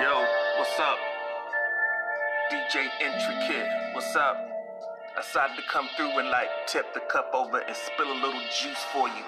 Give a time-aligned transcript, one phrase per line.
[0.00, 0.26] Yo,
[0.58, 0.98] what's up?
[2.50, 4.36] DJ Intricate, what's up?
[5.16, 8.40] I decided to come through and like tip the cup over and spill a little
[8.50, 9.24] juice for you,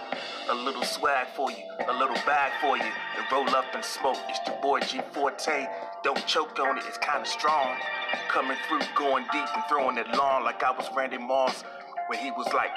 [0.51, 4.19] a little swag for you, a little bag for you, and roll up and smoke.
[4.29, 5.69] It's your boy G Forte.
[6.03, 7.77] Don't choke on it, it's kinda strong.
[8.27, 11.63] Coming through, going deep and throwing it long like I was Randy Moss
[12.09, 12.73] when he was like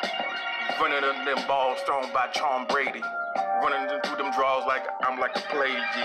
[0.79, 3.01] running in them balls thrown by Tom Brady,
[3.63, 6.03] running through them draws like I'm like a play G.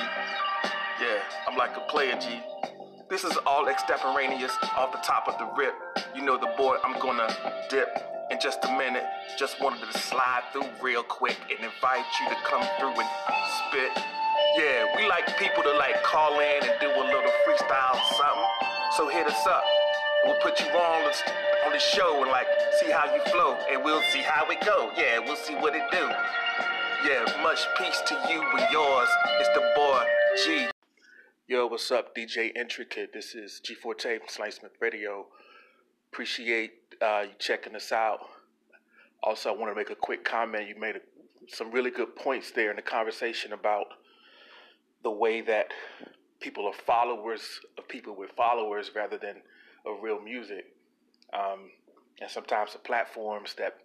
[1.05, 2.41] Yeah, I'm like a player G.
[3.11, 5.75] This is all extemporaneous off the top of the rip.
[6.17, 7.29] You know the boy, I'm gonna
[7.69, 7.93] dip
[8.31, 9.05] in just a minute.
[9.39, 13.09] Just wanted to slide through real quick and invite you to come through and
[13.69, 13.93] spit.
[14.57, 18.49] Yeah, we like people to like call in and do a little freestyle something.
[18.97, 19.65] So hit us up.
[20.25, 21.13] We'll put you on the,
[21.67, 22.47] on the show and like
[22.81, 24.91] see how you flow, and we'll see how it go.
[24.97, 26.09] Yeah, we'll see what it do.
[27.05, 29.09] Yeah, much peace to you and yours.
[29.39, 30.03] It's the boy
[30.47, 30.74] G.
[31.47, 33.13] Yo, what's up, DJ Intricate?
[33.13, 35.27] This is G Forte from Slangsmith Radio.
[36.11, 38.21] Appreciate uh, you checking us out.
[39.23, 40.67] Also, I want to make a quick comment.
[40.67, 41.01] You made a,
[41.55, 43.89] some really good points there in the conversation about
[45.03, 45.67] the way that
[46.41, 49.43] people are followers of people with followers rather than
[49.85, 50.73] of real music.
[51.35, 51.73] Um,
[52.23, 53.81] and sometimes the platforms that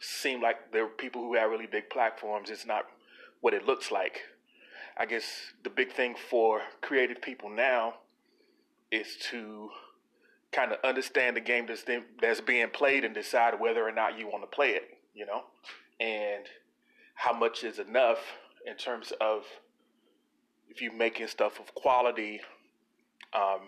[0.00, 2.86] seem like they're people who have really big platforms, it's not
[3.42, 4.22] what it looks like.
[4.96, 5.24] I guess
[5.62, 7.94] the big thing for creative people now
[8.92, 9.70] is to
[10.52, 11.84] kind of understand the game that's,
[12.20, 15.42] that's being played and decide whether or not you want to play it, you know,
[15.98, 16.44] and
[17.14, 18.18] how much is enough
[18.66, 19.42] in terms of
[20.68, 22.40] if you're making stuff of quality,
[23.32, 23.60] um,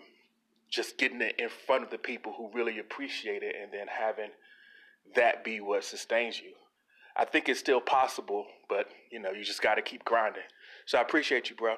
[0.69, 4.29] just getting it in front of the people who really appreciate it and then having
[5.15, 6.53] that be what sustains you.
[7.17, 10.43] I think it's still possible, but you know, you just got to keep grinding.
[10.85, 11.75] So I appreciate you, bro.